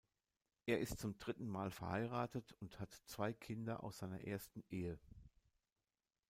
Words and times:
Er 0.65 0.79
ist 0.79 0.97
zum 0.97 1.19
dritten 1.19 1.47
Mal 1.47 1.69
verheiratet 1.69 2.53
und 2.59 2.79
hat 2.79 2.91
zwei 3.05 3.33
Kinder 3.33 3.83
aus 3.83 3.99
seiner 3.99 4.21
ersten 4.23 4.63
Ehe. 4.71 4.97